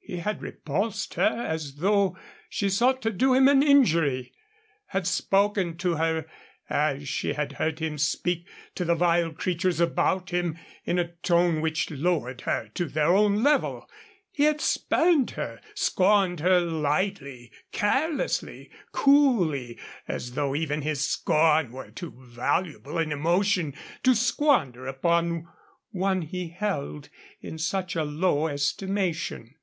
He 0.00 0.18
had 0.18 0.40
repulsed 0.40 1.14
her 1.14 1.44
as 1.46 1.74
though 1.74 2.16
she 2.48 2.70
sought 2.70 3.02
to 3.02 3.10
do 3.10 3.34
him 3.34 3.46
an 3.48 3.60
injury; 3.62 4.32
had 4.86 5.04
spoken 5.06 5.76
to 5.78 5.96
her 5.96 6.26
as 6.70 7.08
she 7.08 7.32
had 7.32 7.52
heard 7.54 7.80
him 7.80 7.98
speak 7.98 8.46
to 8.76 8.84
the 8.86 8.94
vile 8.94 9.32
creatures 9.32 9.80
about 9.80 10.30
him, 10.30 10.56
in 10.84 10.98
a 10.98 11.08
tone 11.12 11.60
which 11.60 11.90
lowered 11.90 12.42
her 12.42 12.68
to 12.74 12.86
their 12.86 13.12
own 13.14 13.42
low 13.42 13.42
level. 13.42 13.90
He 14.30 14.44
had 14.44 14.60
spurned 14.60 15.32
her, 15.32 15.60
scorned 15.74 16.38
her 16.38 16.60
lightly, 16.60 17.50
carelessly, 17.72 18.70
coolly, 18.92 19.76
as 20.06 20.32
though 20.34 20.54
even 20.54 20.82
his 20.82 21.06
scorn 21.06 21.72
were 21.72 21.90
too 21.90 22.14
valuable 22.16 22.96
an 22.96 23.10
emotion 23.10 23.74
to 24.04 24.14
squander 24.14 24.86
upon 24.86 25.48
one 25.90 26.22
he 26.22 26.48
held 26.48 27.10
in 27.40 27.58
such 27.58 27.96
a 27.96 28.04
low 28.04 28.46
estimation. 28.46 29.56